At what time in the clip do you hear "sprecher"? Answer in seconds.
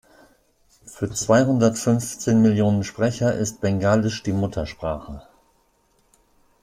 2.83-3.35